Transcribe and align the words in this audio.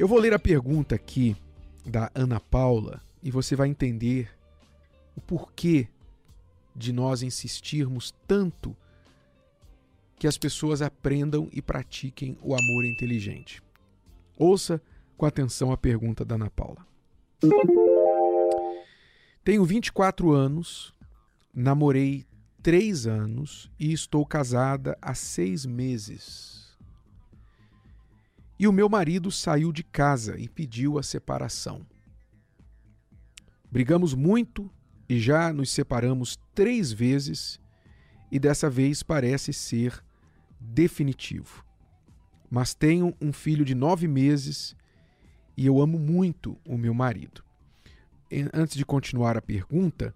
Eu 0.00 0.08
vou 0.08 0.18
ler 0.18 0.32
a 0.32 0.38
pergunta 0.38 0.94
aqui 0.94 1.36
da 1.84 2.10
Ana 2.14 2.40
Paula 2.40 3.02
e 3.22 3.30
você 3.30 3.54
vai 3.54 3.68
entender 3.68 4.30
o 5.14 5.20
porquê 5.20 5.88
de 6.74 6.90
nós 6.90 7.20
insistirmos 7.22 8.14
tanto 8.26 8.74
que 10.18 10.26
as 10.26 10.38
pessoas 10.38 10.80
aprendam 10.80 11.50
e 11.52 11.60
pratiquem 11.60 12.38
o 12.40 12.54
amor 12.54 12.86
inteligente. 12.86 13.62
Ouça 14.38 14.80
com 15.18 15.26
atenção 15.26 15.70
a 15.70 15.76
pergunta 15.76 16.24
da 16.24 16.36
Ana 16.36 16.48
Paula. 16.48 16.86
Tenho 19.44 19.66
24 19.66 20.32
anos, 20.32 20.94
namorei 21.52 22.24
3 22.62 23.06
anos 23.06 23.70
e 23.78 23.92
estou 23.92 24.24
casada 24.24 24.96
há 25.02 25.12
6 25.12 25.66
meses. 25.66 26.59
E 28.60 28.68
o 28.68 28.72
meu 28.72 28.90
marido 28.90 29.30
saiu 29.30 29.72
de 29.72 29.82
casa 29.82 30.38
e 30.38 30.46
pediu 30.46 30.98
a 30.98 31.02
separação. 31.02 31.80
Brigamos 33.72 34.12
muito 34.12 34.70
e 35.08 35.18
já 35.18 35.50
nos 35.50 35.70
separamos 35.70 36.38
três 36.54 36.92
vezes, 36.92 37.58
e 38.30 38.38
dessa 38.38 38.68
vez 38.68 39.02
parece 39.02 39.54
ser 39.54 40.04
definitivo. 40.60 41.64
Mas 42.50 42.74
tenho 42.74 43.16
um 43.18 43.32
filho 43.32 43.64
de 43.64 43.74
nove 43.74 44.06
meses 44.06 44.76
e 45.56 45.64
eu 45.64 45.80
amo 45.80 45.98
muito 45.98 46.54
o 46.66 46.76
meu 46.76 46.92
marido. 46.92 47.42
Antes 48.52 48.76
de 48.76 48.84
continuar 48.84 49.38
a 49.38 49.42
pergunta, 49.42 50.14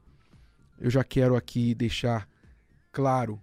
eu 0.79 0.91
já 0.91 1.03
quero 1.03 1.35
aqui 1.35 1.75
deixar 1.75 2.29
claro 2.93 3.41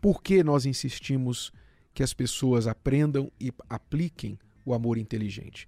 por 0.00 0.24
que 0.24 0.42
nós 0.42 0.66
insistimos 0.66 1.52
que 1.96 2.02
as 2.02 2.12
pessoas 2.12 2.66
aprendam 2.66 3.32
e 3.40 3.50
apliquem 3.70 4.38
o 4.66 4.74
amor 4.74 4.98
inteligente. 4.98 5.66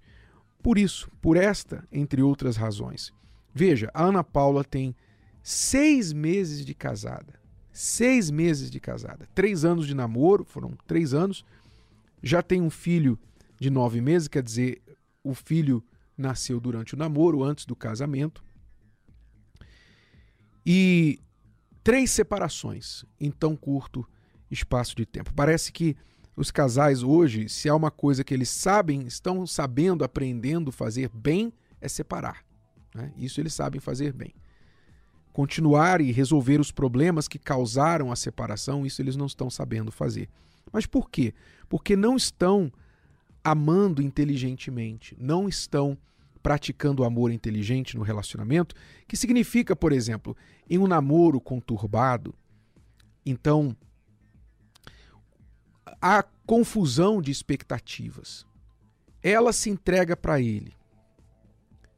Por 0.61 0.77
isso, 0.77 1.09
por 1.19 1.35
esta, 1.35 1.83
entre 1.91 2.21
outras 2.21 2.55
razões. 2.55 3.11
Veja, 3.51 3.89
a 3.95 4.03
Ana 4.03 4.23
Paula 4.23 4.63
tem 4.63 4.95
seis 5.41 6.13
meses 6.13 6.63
de 6.63 6.75
casada. 6.75 7.39
Seis 7.71 8.29
meses 8.29 8.69
de 8.69 8.79
casada. 8.79 9.27
Três 9.33 9.65
anos 9.65 9.87
de 9.87 9.95
namoro, 9.95 10.45
foram 10.45 10.77
três 10.85 11.15
anos. 11.15 11.43
Já 12.21 12.43
tem 12.43 12.61
um 12.61 12.69
filho 12.69 13.17
de 13.59 13.71
nove 13.71 13.99
meses, 13.99 14.27
quer 14.27 14.43
dizer, 14.43 14.83
o 15.23 15.33
filho 15.33 15.83
nasceu 16.15 16.59
durante 16.59 16.93
o 16.93 16.97
namoro, 16.97 17.43
antes 17.43 17.65
do 17.65 17.75
casamento. 17.75 18.43
E 20.63 21.19
três 21.83 22.11
separações 22.11 23.03
em 23.19 23.31
tão 23.31 23.55
curto 23.55 24.07
espaço 24.51 24.95
de 24.95 25.07
tempo. 25.07 25.33
Parece 25.33 25.71
que 25.71 25.97
os 26.39 26.51
casais 26.51 27.03
hoje, 27.03 27.49
se 27.49 27.67
há 27.67 27.75
uma 27.75 27.91
coisa 27.91 28.23
que 28.23 28.33
eles 28.33 28.47
sabem, 28.47 29.05
estão 29.05 29.45
sabendo, 29.45 30.05
aprendendo 30.05 30.71
fazer 30.71 31.09
bem, 31.09 31.51
é 31.81 31.89
separar. 31.89 32.45
Né? 32.95 33.11
Isso 33.17 33.41
eles 33.41 33.53
sabem 33.53 33.81
fazer 33.81 34.13
bem. 34.13 34.33
Continuar 35.33 35.99
e 35.99 36.13
resolver 36.13 36.61
os 36.61 36.71
problemas 36.71 37.27
que 37.27 37.37
causaram 37.37 38.09
a 38.09 38.15
separação, 38.15 38.85
isso 38.85 39.01
eles 39.01 39.17
não 39.17 39.25
estão 39.25 39.49
sabendo 39.49 39.91
fazer. 39.91 40.29
Mas 40.71 40.85
por 40.85 41.09
quê? 41.09 41.33
Porque 41.67 41.97
não 41.97 42.15
estão 42.15 42.71
amando 43.43 44.01
inteligentemente, 44.01 45.17
não 45.19 45.49
estão 45.49 45.97
praticando 46.41 47.03
o 47.03 47.05
amor 47.05 47.31
inteligente 47.31 47.97
no 47.97 48.03
relacionamento, 48.03 48.73
que 49.05 49.17
significa, 49.17 49.75
por 49.75 49.91
exemplo, 49.91 50.37
em 50.69 50.77
um 50.77 50.87
namoro 50.87 51.41
conturbado, 51.41 52.33
então 53.25 53.75
há 56.01 56.23
confusão 56.45 57.21
de 57.21 57.31
expectativas. 57.31 58.45
Ela 59.21 59.51
se 59.51 59.69
entrega 59.69 60.15
para 60.15 60.39
ele. 60.39 60.73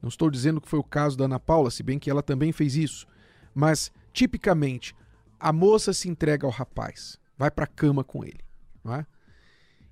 Não 0.00 0.08
estou 0.08 0.30
dizendo 0.30 0.60
que 0.60 0.68
foi 0.68 0.78
o 0.78 0.84
caso 0.84 1.16
da 1.16 1.26
Ana 1.26 1.38
Paula, 1.38 1.70
se 1.70 1.82
bem 1.82 1.98
que 1.98 2.10
ela 2.10 2.22
também 2.22 2.50
fez 2.50 2.74
isso. 2.74 3.06
Mas, 3.54 3.92
tipicamente, 4.12 4.94
a 5.38 5.52
moça 5.52 5.92
se 5.92 6.08
entrega 6.08 6.46
ao 6.46 6.52
rapaz, 6.52 7.18
vai 7.38 7.50
para 7.50 7.64
a 7.64 7.68
cama 7.68 8.02
com 8.02 8.24
ele. 8.24 8.40
Não 8.82 8.94
é? 8.94 9.06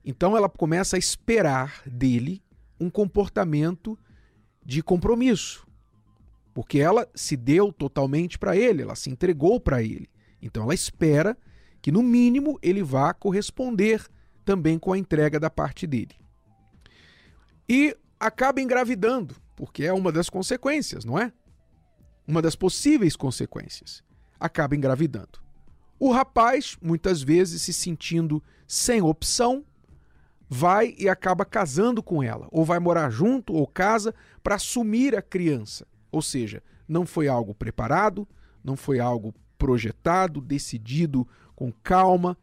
Então 0.04 0.36
ela 0.36 0.48
começa 0.48 0.96
a 0.96 0.98
esperar 0.98 1.82
dele 1.86 2.42
um 2.80 2.90
comportamento 2.90 3.98
de 4.64 4.82
compromisso. 4.82 5.66
Porque 6.52 6.78
ela 6.78 7.08
se 7.14 7.36
deu 7.36 7.72
totalmente 7.72 8.38
para 8.38 8.56
ele, 8.56 8.82
ela 8.82 8.96
se 8.96 9.10
entregou 9.10 9.60
para 9.60 9.82
ele. 9.82 10.08
Então 10.42 10.64
ela 10.64 10.74
espera 10.74 11.36
que, 11.80 11.92
no 11.92 12.02
mínimo, 12.02 12.58
ele 12.62 12.82
vá 12.82 13.12
corresponder 13.14 14.06
também 14.44 14.78
com 14.78 14.92
a 14.92 14.98
entrega 14.98 15.38
da 15.38 15.50
parte 15.50 15.86
dele. 15.86 16.14
E 17.68 17.96
acaba 18.18 18.60
engravidando 18.60 19.36
porque 19.60 19.84
é 19.84 19.92
uma 19.92 20.10
das 20.10 20.30
consequências, 20.30 21.04
não 21.04 21.18
é? 21.18 21.30
Uma 22.26 22.40
das 22.40 22.56
possíveis 22.56 23.14
consequências. 23.14 24.02
Acaba 24.40 24.74
engravidando. 24.74 25.38
O 25.98 26.10
rapaz, 26.10 26.78
muitas 26.80 27.20
vezes 27.20 27.60
se 27.60 27.74
sentindo 27.74 28.42
sem 28.66 29.02
opção, 29.02 29.62
vai 30.48 30.94
e 30.98 31.10
acaba 31.10 31.44
casando 31.44 32.02
com 32.02 32.22
ela, 32.22 32.48
ou 32.50 32.64
vai 32.64 32.78
morar 32.78 33.10
junto 33.10 33.52
ou 33.52 33.66
casa 33.66 34.14
para 34.42 34.54
assumir 34.54 35.14
a 35.14 35.20
criança. 35.20 35.86
Ou 36.10 36.22
seja, 36.22 36.62
não 36.88 37.04
foi 37.04 37.28
algo 37.28 37.54
preparado, 37.54 38.26
não 38.64 38.76
foi 38.76 38.98
algo 38.98 39.34
projetado, 39.58 40.40
decidido 40.40 41.28
com 41.60 41.70
calma, 41.70 42.38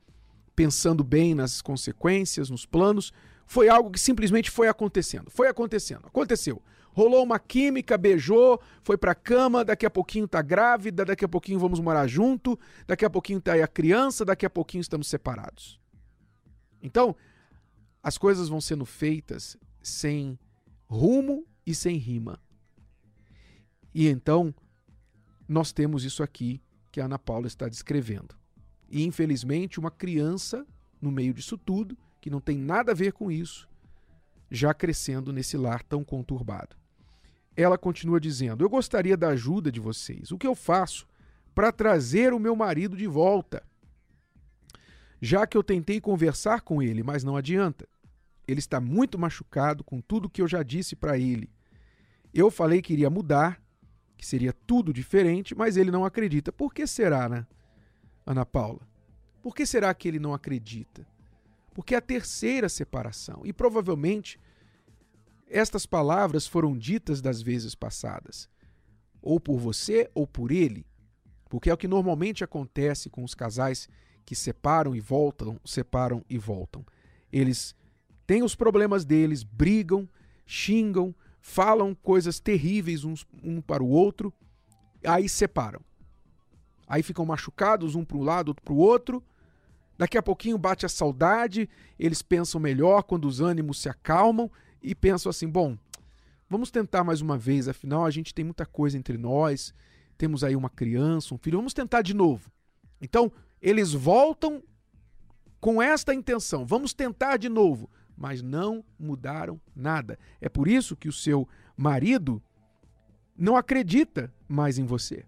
pensando 0.55 1.03
bem 1.03 1.33
nas 1.33 1.59
consequências, 1.59 2.51
nos 2.51 2.67
planos, 2.67 3.11
foi 3.47 3.67
algo 3.67 3.89
que 3.89 3.99
simplesmente 3.99 4.51
foi 4.51 4.67
acontecendo. 4.67 5.31
Foi 5.31 5.47
acontecendo. 5.47 6.05
Aconteceu. 6.05 6.61
Rolou 6.91 7.23
uma 7.23 7.39
química, 7.39 7.97
beijou, 7.97 8.61
foi 8.83 8.95
pra 8.95 9.15
cama, 9.15 9.65
daqui 9.65 9.87
a 9.87 9.89
pouquinho 9.89 10.27
tá 10.27 10.39
grávida, 10.43 11.03
daqui 11.03 11.25
a 11.25 11.27
pouquinho 11.27 11.57
vamos 11.57 11.79
morar 11.79 12.05
junto, 12.05 12.59
daqui 12.85 13.05
a 13.05 13.09
pouquinho 13.09 13.41
tá 13.41 13.53
aí 13.53 13.61
a 13.63 13.67
criança, 13.67 14.23
daqui 14.23 14.45
a 14.45 14.49
pouquinho 14.51 14.81
estamos 14.81 15.07
separados. 15.07 15.79
Então, 16.79 17.15
as 18.03 18.19
coisas 18.19 18.49
vão 18.49 18.61
sendo 18.61 18.85
feitas 18.85 19.57
sem 19.81 20.37
rumo 20.87 21.43
e 21.65 21.73
sem 21.73 21.97
rima. 21.97 22.39
E 23.95 24.07
então, 24.07 24.53
nós 25.47 25.71
temos 25.71 26.03
isso 26.03 26.21
aqui 26.21 26.61
que 26.91 27.01
a 27.01 27.05
Ana 27.05 27.17
Paula 27.17 27.47
está 27.47 27.67
descrevendo. 27.67 28.37
E 28.89 29.03
infelizmente, 29.03 29.79
uma 29.79 29.91
criança 29.91 30.65
no 31.01 31.11
meio 31.11 31.33
disso 31.33 31.57
tudo 31.57 31.97
que 32.19 32.29
não 32.29 32.41
tem 32.41 32.57
nada 32.57 32.91
a 32.91 32.95
ver 32.95 33.13
com 33.13 33.31
isso, 33.31 33.69
já 34.49 34.73
crescendo 34.73 35.31
nesse 35.31 35.57
lar 35.57 35.83
tão 35.83 36.03
conturbado. 36.03 36.75
Ela 37.55 37.77
continua 37.77 38.19
dizendo: 38.19 38.63
Eu 38.63 38.69
gostaria 38.69 39.17
da 39.17 39.29
ajuda 39.29 39.71
de 39.71 39.79
vocês. 39.79 40.31
O 40.31 40.37
que 40.37 40.47
eu 40.47 40.55
faço 40.55 41.07
para 41.53 41.71
trazer 41.71 42.33
o 42.33 42.39
meu 42.39 42.55
marido 42.55 42.95
de 42.95 43.07
volta? 43.07 43.63
Já 45.19 45.47
que 45.47 45.57
eu 45.57 45.63
tentei 45.63 45.99
conversar 45.99 46.61
com 46.61 46.81
ele, 46.81 47.01
mas 47.01 47.23
não 47.23 47.35
adianta. 47.35 47.87
Ele 48.47 48.59
está 48.59 48.79
muito 48.79 49.17
machucado 49.17 49.83
com 49.83 49.99
tudo 49.99 50.29
que 50.29 50.41
eu 50.41 50.47
já 50.47 50.63
disse 50.63 50.95
para 50.95 51.17
ele. 51.17 51.49
Eu 52.33 52.51
falei 52.51 52.81
que 52.81 52.93
iria 52.93 53.09
mudar, 53.09 53.61
que 54.15 54.25
seria 54.25 54.53
tudo 54.53 54.93
diferente, 54.93 55.55
mas 55.55 55.75
ele 55.75 55.91
não 55.91 56.05
acredita. 56.05 56.51
Por 56.51 56.73
que 56.73 56.85
será, 56.85 57.27
né, 57.27 57.47
Ana 58.27 58.45
Paula? 58.45 58.87
Por 59.41 59.55
que 59.55 59.65
será 59.65 59.91
que 59.93 60.07
ele 60.07 60.19
não 60.19 60.33
acredita? 60.33 61.07
porque 61.77 61.93
é 61.93 61.99
a 61.99 62.01
terceira 62.01 62.67
separação. 62.67 63.41
E 63.45 63.53
provavelmente 63.53 64.39
estas 65.47 65.85
palavras 65.85 66.47
foram 66.47 66.75
ditas 66.75 67.21
das 67.21 67.39
vezes 67.39 67.75
passadas, 67.75 68.49
ou 69.21 69.39
por 69.39 69.59
você 69.59 70.09
ou 70.15 70.25
por 70.25 70.51
ele, 70.51 70.87
porque 71.47 71.69
é 71.69 71.73
o 71.75 71.77
que 71.77 71.87
normalmente 71.87 72.43
acontece 72.43 73.11
com 73.11 73.23
os 73.23 73.35
casais 73.35 73.87
que 74.25 74.35
separam 74.35 74.95
e 74.95 74.99
voltam, 74.99 75.61
separam 75.63 76.25
e 76.27 76.35
voltam. 76.39 76.83
Eles 77.31 77.75
têm 78.25 78.41
os 78.41 78.55
problemas 78.55 79.05
deles, 79.05 79.43
brigam, 79.43 80.09
xingam, 80.47 81.13
falam 81.39 81.93
coisas 81.93 82.39
terríveis 82.39 83.03
uns, 83.03 83.23
um 83.43 83.61
para 83.61 83.83
o 83.83 83.87
outro, 83.87 84.33
aí 85.05 85.29
separam. 85.29 85.81
Aí 86.87 87.03
ficam 87.03 87.25
machucados 87.25 87.95
um 87.95 88.05
para 88.05 88.17
um 88.17 88.23
lado, 88.23 88.49
outro 88.49 88.63
para 88.63 88.73
o 88.73 88.77
outro, 88.77 89.23
Daqui 89.97 90.17
a 90.17 90.21
pouquinho 90.21 90.57
bate 90.57 90.85
a 90.85 90.89
saudade, 90.89 91.67
eles 91.97 92.21
pensam 92.21 92.61
melhor 92.61 93.01
quando 93.01 93.27
os 93.27 93.41
ânimos 93.41 93.81
se 93.81 93.89
acalmam 93.89 94.49
e 94.81 94.93
pensam 94.93 95.29
assim: 95.29 95.47
bom, 95.47 95.75
vamos 96.47 96.69
tentar 96.69 97.03
mais 97.03 97.19
uma 97.19 97.37
vez, 97.37 97.67
afinal 97.67 98.05
a 98.05 98.11
gente 98.11 98.33
tem 98.33 98.45
muita 98.45 98.65
coisa 98.65 98.97
entre 98.97 99.17
nós, 99.17 99.73
temos 100.17 100.43
aí 100.43 100.55
uma 100.55 100.69
criança, 100.69 101.33
um 101.33 101.37
filho, 101.37 101.57
vamos 101.57 101.73
tentar 101.73 102.03
de 102.03 102.13
novo. 102.13 102.51
Então, 103.01 103.31
eles 103.59 103.91
voltam 103.91 104.61
com 105.59 105.81
esta 105.81 106.13
intenção: 106.13 106.63
vamos 106.63 106.93
tentar 106.93 107.37
de 107.37 107.49
novo, 107.49 107.89
mas 108.15 108.43
não 108.43 108.85
mudaram 108.99 109.59
nada. 109.75 110.19
É 110.39 110.47
por 110.47 110.67
isso 110.67 110.95
que 110.95 111.09
o 111.09 111.13
seu 111.13 111.49
marido 111.75 112.41
não 113.35 113.57
acredita 113.57 114.31
mais 114.47 114.77
em 114.77 114.85
você. 114.85 115.25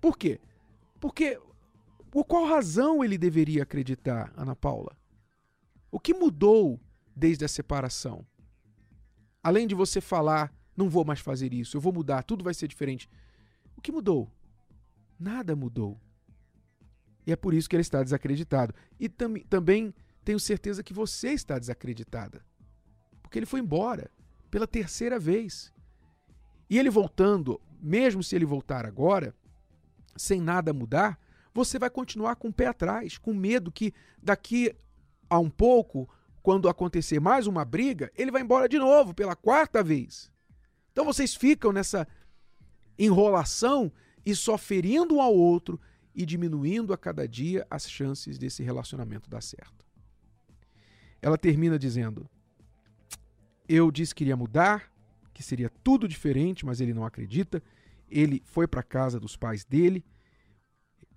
Por 0.00 0.16
quê? 0.16 0.40
Porque 1.00 1.40
por 2.10 2.24
qual 2.24 2.46
razão 2.46 3.04
ele 3.04 3.18
deveria 3.18 3.62
acreditar, 3.62 4.32
Ana 4.36 4.56
Paula? 4.56 4.96
O 5.90 6.00
que 6.00 6.14
mudou 6.14 6.80
desde 7.14 7.44
a 7.44 7.48
separação? 7.48 8.26
Além 9.42 9.66
de 9.66 9.74
você 9.74 10.00
falar, 10.00 10.52
não 10.76 10.88
vou 10.88 11.04
mais 11.04 11.20
fazer 11.20 11.52
isso, 11.52 11.76
eu 11.76 11.80
vou 11.80 11.92
mudar, 11.92 12.22
tudo 12.22 12.44
vai 12.44 12.54
ser 12.54 12.68
diferente. 12.68 13.08
O 13.76 13.80
que 13.80 13.92
mudou? 13.92 14.30
Nada 15.18 15.54
mudou. 15.54 16.00
E 17.26 17.32
é 17.32 17.36
por 17.36 17.54
isso 17.54 17.68
que 17.68 17.76
ele 17.76 17.82
está 17.82 18.02
desacreditado. 18.02 18.74
E 18.98 19.08
tam 19.08 19.34
também 19.48 19.94
tenho 20.24 20.40
certeza 20.40 20.82
que 20.82 20.92
você 20.92 21.30
está 21.30 21.58
desacreditada. 21.58 22.44
Porque 23.22 23.38
ele 23.38 23.46
foi 23.46 23.60
embora 23.60 24.10
pela 24.50 24.66
terceira 24.66 25.18
vez. 25.18 25.72
E 26.70 26.78
ele 26.78 26.90
voltando, 26.90 27.60
mesmo 27.80 28.22
se 28.22 28.34
ele 28.34 28.44
voltar 28.44 28.86
agora, 28.86 29.34
sem 30.16 30.40
nada 30.40 30.72
mudar, 30.72 31.18
você 31.52 31.78
vai 31.78 31.90
continuar 31.90 32.36
com 32.36 32.48
o 32.48 32.52
pé 32.52 32.66
atrás, 32.66 33.18
com 33.18 33.32
medo 33.32 33.72
que 33.72 33.94
daqui 34.22 34.74
a 35.28 35.38
um 35.38 35.50
pouco, 35.50 36.08
quando 36.42 36.68
acontecer 36.68 37.20
mais 37.20 37.46
uma 37.46 37.64
briga, 37.64 38.10
ele 38.14 38.30
vai 38.30 38.42
embora 38.42 38.68
de 38.68 38.78
novo 38.78 39.14
pela 39.14 39.34
quarta 39.34 39.82
vez. 39.82 40.30
Então 40.92 41.04
vocês 41.04 41.34
ficam 41.34 41.72
nessa 41.72 42.06
enrolação 42.98 43.92
e 44.24 44.34
só 44.34 44.56
ferindo 44.56 45.16
um 45.16 45.20
ao 45.20 45.34
outro 45.34 45.80
e 46.14 46.24
diminuindo 46.24 46.92
a 46.92 46.98
cada 46.98 47.28
dia 47.28 47.66
as 47.70 47.88
chances 47.88 48.38
desse 48.38 48.62
relacionamento 48.62 49.28
dar 49.28 49.42
certo. 49.42 49.84
Ela 51.20 51.36
termina 51.36 51.78
dizendo: 51.78 52.28
Eu 53.68 53.90
disse 53.90 54.14
que 54.14 54.24
iria 54.24 54.36
mudar, 54.36 54.90
que 55.34 55.42
seria 55.42 55.70
tudo 55.82 56.08
diferente, 56.08 56.64
mas 56.64 56.80
ele 56.80 56.94
não 56.94 57.04
acredita. 57.04 57.62
Ele 58.08 58.42
foi 58.44 58.66
para 58.66 58.80
a 58.80 58.84
casa 58.84 59.18
dos 59.18 59.36
pais 59.36 59.64
dele. 59.64 60.04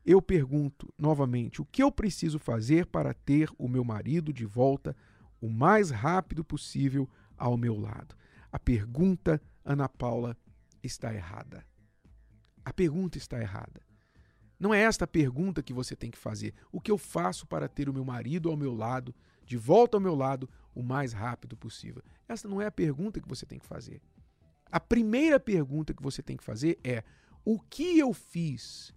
Eu 0.06 0.22
pergunto 0.22 0.92
novamente: 0.98 1.62
o 1.62 1.66
que 1.66 1.84
eu 1.84 1.92
preciso 1.92 2.40
fazer 2.40 2.86
para 2.86 3.14
ter 3.14 3.50
o 3.58 3.68
meu 3.68 3.84
marido 3.84 4.34
de 4.34 4.46
volta 4.46 4.96
o 5.42 5.50
mais 5.50 5.90
rápido 5.90 6.44
possível 6.44 7.10
ao 7.38 7.58
meu 7.58 7.80
lado? 7.80 8.16
A 8.52 8.58
pergunta, 8.58 9.42
Ana 9.64 9.88
Paula, 9.88 10.36
está 10.82 11.14
errada. 11.14 11.66
A 12.66 12.74
pergunta 12.74 13.18
está 13.18 13.40
errada. 13.40 13.82
Não 14.60 14.74
é 14.74 14.82
esta 14.82 15.06
a 15.06 15.08
pergunta 15.08 15.64
que 15.64 15.74
você 15.74 15.96
tem 15.96 16.12
que 16.12 16.18
fazer. 16.18 16.54
O 16.72 16.82
que 16.82 16.92
eu 16.92 16.98
faço 16.98 17.48
para 17.48 17.70
ter 17.70 17.88
o 17.88 17.94
meu 17.94 18.04
marido 18.04 18.50
ao 18.50 18.58
meu 18.58 18.74
lado 18.74 19.16
de 19.46 19.56
volta 19.56 19.96
ao 19.96 20.02
meu 20.02 20.14
lado 20.14 20.50
o 20.76 20.84
mais 20.84 21.14
rápido 21.14 21.56
possível? 21.56 22.04
Essa 22.28 22.48
não 22.48 22.62
é 22.62 22.66
a 22.66 22.72
pergunta 22.72 23.22
que 23.22 23.28
você 23.28 23.46
tem 23.46 23.58
que 23.58 23.66
fazer. 23.66 24.02
A 24.72 24.80
primeira 24.80 25.40
pergunta 25.40 25.94
que 25.94 26.04
você 26.04 26.22
tem 26.22 26.38
que 26.38 26.44
fazer 26.44 26.80
é: 26.84 27.04
o 27.44 27.60
que 27.60 27.98
eu 27.98 28.14
fiz 28.14 28.94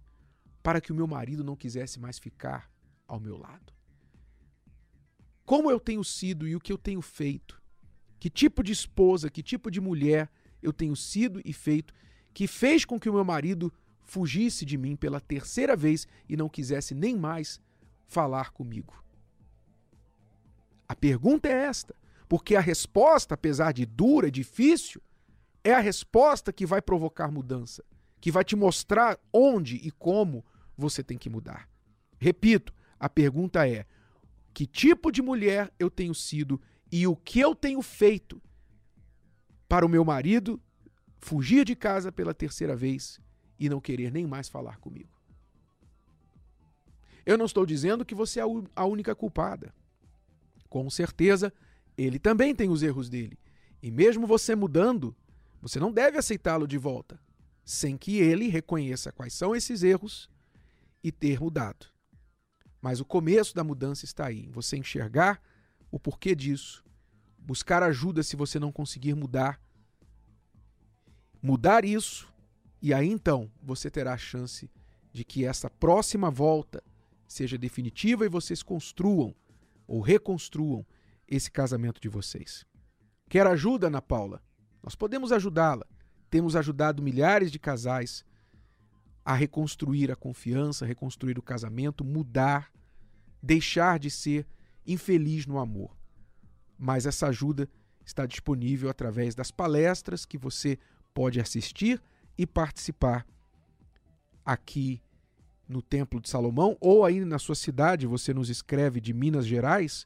para 0.61 0.79
que 0.79 0.91
o 0.91 0.95
meu 0.95 1.07
marido 1.07 1.43
não 1.43 1.55
quisesse 1.55 1.99
mais 1.99 2.19
ficar 2.19 2.69
ao 3.07 3.19
meu 3.19 3.37
lado? 3.37 3.73
Como 5.45 5.69
eu 5.69 5.79
tenho 5.79 6.03
sido 6.03 6.47
e 6.47 6.55
o 6.55 6.59
que 6.59 6.71
eu 6.71 6.77
tenho 6.77 7.01
feito? 7.01 7.61
Que 8.19 8.29
tipo 8.29 8.63
de 8.63 8.71
esposa, 8.71 9.29
que 9.29 9.43
tipo 9.43 9.69
de 9.69 9.81
mulher 9.81 10.29
eu 10.61 10.71
tenho 10.71 10.95
sido 10.95 11.41
e 11.43 11.51
feito 11.51 11.93
que 12.33 12.47
fez 12.47 12.85
com 12.85 12.99
que 12.99 13.09
o 13.09 13.13
meu 13.13 13.25
marido 13.25 13.71
fugisse 14.01 14.65
de 14.65 14.77
mim 14.77 14.95
pela 14.95 15.19
terceira 15.19 15.75
vez 15.75 16.07
e 16.27 16.37
não 16.37 16.47
quisesse 16.47 16.95
nem 16.95 17.17
mais 17.17 17.59
falar 18.07 18.51
comigo? 18.51 19.03
A 20.87 20.95
pergunta 20.95 21.49
é 21.49 21.65
esta, 21.65 21.95
porque 22.29 22.55
a 22.55 22.61
resposta, 22.61 23.33
apesar 23.33 23.73
de 23.73 23.85
dura, 23.85 24.31
difícil, 24.31 25.01
é 25.63 25.73
a 25.73 25.79
resposta 25.79 26.51
que 26.51 26.65
vai 26.65 26.81
provocar 26.81 27.31
mudança, 27.31 27.83
que 28.19 28.31
vai 28.31 28.43
te 28.43 28.55
mostrar 28.55 29.17
onde 29.31 29.75
e 29.77 29.91
como 29.91 30.45
você 30.77 31.03
tem 31.03 31.17
que 31.17 31.29
mudar. 31.29 31.69
Repito, 32.17 32.73
a 32.99 33.07
pergunta 33.07 33.67
é: 33.67 33.85
que 34.53 34.65
tipo 34.65 35.11
de 35.11 35.21
mulher 35.21 35.73
eu 35.79 35.89
tenho 35.89 36.13
sido 36.13 36.61
e 36.91 37.07
o 37.07 37.15
que 37.15 37.39
eu 37.39 37.55
tenho 37.55 37.81
feito 37.81 38.41
para 39.67 39.85
o 39.85 39.89
meu 39.89 40.05
marido 40.05 40.61
fugir 41.17 41.65
de 41.65 41.75
casa 41.75 42.11
pela 42.11 42.33
terceira 42.33 42.75
vez 42.75 43.19
e 43.57 43.69
não 43.69 43.79
querer 43.79 44.11
nem 44.11 44.27
mais 44.27 44.49
falar 44.49 44.77
comigo? 44.77 45.09
Eu 47.25 47.37
não 47.37 47.45
estou 47.45 47.65
dizendo 47.65 48.03
que 48.03 48.13
você 48.13 48.41
é 48.41 48.43
a 48.75 48.85
única 48.85 49.15
culpada. 49.15 49.73
Com 50.67 50.89
certeza, 50.89 51.53
ele 51.97 52.19
também 52.19 52.53
tem 52.53 52.69
os 52.69 52.83
erros 52.83 53.09
dele. 53.09 53.39
E 53.81 53.89
mesmo 53.89 54.27
você 54.27 54.55
mudando, 54.55 55.15
você 55.63 55.79
não 55.79 55.93
deve 55.93 56.17
aceitá-lo 56.17 56.67
de 56.67 56.77
volta, 56.77 57.17
sem 57.63 57.97
que 57.97 58.17
ele 58.17 58.49
reconheça 58.49 59.13
quais 59.13 59.33
são 59.33 59.55
esses 59.55 59.81
erros 59.81 60.29
e 61.01 61.09
ter 61.09 61.39
mudado. 61.39 61.85
Mas 62.81 62.99
o 62.99 63.05
começo 63.05 63.55
da 63.55 63.63
mudança 63.63 64.03
está 64.03 64.25
aí, 64.25 64.49
você 64.49 64.75
enxergar 64.75 65.41
o 65.89 65.97
porquê 65.97 66.35
disso, 66.35 66.83
buscar 67.39 67.81
ajuda 67.81 68.21
se 68.23 68.35
você 68.35 68.59
não 68.59 68.73
conseguir 68.73 69.13
mudar, 69.13 69.57
mudar 71.41 71.85
isso, 71.85 72.27
e 72.81 72.93
aí 72.93 73.07
então 73.07 73.49
você 73.61 73.89
terá 73.89 74.15
a 74.15 74.17
chance 74.17 74.69
de 75.13 75.23
que 75.23 75.45
essa 75.45 75.69
próxima 75.69 76.29
volta 76.29 76.83
seja 77.25 77.57
definitiva 77.57 78.25
e 78.25 78.29
vocês 78.29 78.61
construam 78.61 79.33
ou 79.87 80.01
reconstruam 80.01 80.85
esse 81.25 81.49
casamento 81.49 82.01
de 82.01 82.09
vocês. 82.09 82.65
Quer 83.29 83.47
ajuda, 83.47 83.87
Ana 83.87 84.01
Paula? 84.01 84.43
Nós 84.83 84.95
podemos 84.95 85.31
ajudá-la. 85.31 85.85
Temos 86.29 86.55
ajudado 86.55 87.01
milhares 87.01 87.51
de 87.51 87.57
casais 87.57 88.25
a 89.23 89.33
reconstruir 89.33 90.11
a 90.11 90.15
confiança, 90.15 90.85
reconstruir 90.85 91.39
o 91.39 91.41
casamento, 91.41 92.03
mudar, 92.03 92.71
deixar 93.41 93.97
de 93.97 94.11
ser 94.11 94.45
infeliz 94.85 95.47
no 95.47 95.57
amor. 95.57 95.95
Mas 96.77 97.05
essa 97.05 97.27
ajuda 97.27 97.69
está 98.05 98.25
disponível 98.25 98.89
através 98.89 99.33
das 99.33 99.49
palestras 99.49 100.25
que 100.25 100.37
você 100.37 100.77
pode 101.13 101.39
assistir 101.39 102.01
e 102.37 102.45
participar 102.45 103.25
aqui 104.45 105.01
no 105.67 105.81
Templo 105.81 106.19
de 106.19 106.29
Salomão, 106.29 106.75
ou 106.81 107.05
aí 107.05 107.23
na 107.23 107.39
sua 107.39 107.55
cidade, 107.55 108.05
você 108.05 108.33
nos 108.33 108.49
escreve 108.49 108.99
de 108.99 109.13
Minas 109.13 109.47
Gerais, 109.47 110.05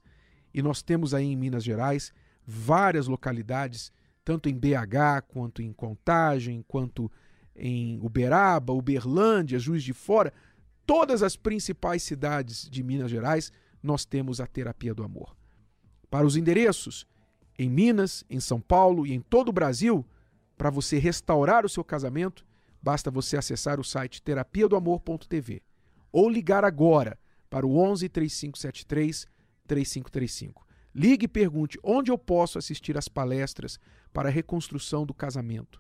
e 0.53 0.61
nós 0.61 0.83
temos 0.83 1.13
aí 1.13 1.25
em 1.25 1.35
Minas 1.35 1.63
Gerais 1.63 2.13
várias 2.45 3.07
localidades, 3.07 3.91
tanto 4.27 4.49
em 4.49 4.53
BH, 4.53 5.23
quanto 5.29 5.61
em 5.61 5.71
Contagem, 5.71 6.61
quanto 6.67 7.09
em 7.55 7.97
Uberaba, 8.01 8.73
Uberlândia, 8.73 9.57
Juiz 9.57 9.81
de 9.81 9.93
Fora, 9.93 10.33
todas 10.85 11.23
as 11.23 11.37
principais 11.37 12.03
cidades 12.03 12.67
de 12.69 12.83
Minas 12.83 13.09
Gerais, 13.09 13.53
nós 13.81 14.03
temos 14.03 14.41
a 14.41 14.45
terapia 14.45 14.93
do 14.93 15.01
amor. 15.01 15.33
Para 16.09 16.27
os 16.27 16.35
endereços, 16.35 17.07
em 17.57 17.69
Minas, 17.69 18.25
em 18.29 18.41
São 18.41 18.59
Paulo 18.59 19.07
e 19.07 19.13
em 19.13 19.21
todo 19.21 19.47
o 19.47 19.53
Brasil, 19.53 20.05
para 20.57 20.69
você 20.69 20.99
restaurar 20.99 21.65
o 21.65 21.69
seu 21.69 21.83
casamento, 21.83 22.45
Basta 22.81 23.09
você 23.09 23.37
acessar 23.37 23.79
o 23.79 23.83
site 23.83 24.21
terapia 24.21 24.65
amor.tv 24.65 25.61
ou 26.11 26.29
ligar 26.29 26.63
agora 26.63 27.17
para 27.49 27.65
o 27.65 27.77
11 27.77 28.07
3573 28.09 29.27
3535. 29.65 30.67
Ligue 30.93 31.25
e 31.25 31.27
pergunte 31.27 31.77
onde 31.83 32.11
eu 32.11 32.17
posso 32.17 32.57
assistir 32.57 32.97
às 32.97 33.07
palestras 33.07 33.79
para 34.17 34.29
a 34.29 34.31
reconstrução 34.31 35.05
do 35.05 35.13
casamento 35.13 35.79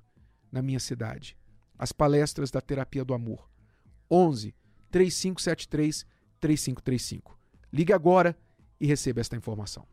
na 0.51 0.61
minha 0.61 0.79
cidade. 0.79 1.35
As 1.75 1.91
palestras 1.91 2.51
da 2.51 2.61
Terapia 2.61 3.03
do 3.03 3.15
Amor. 3.15 3.49
11 4.11 4.53
3573 4.91 6.05
3535. 6.39 7.35
Ligue 7.73 7.93
agora 7.93 8.37
e 8.79 8.85
receba 8.85 9.21
esta 9.21 9.35
informação. 9.35 9.87